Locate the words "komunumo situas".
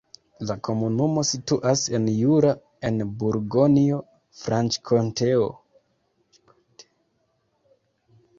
0.67-1.83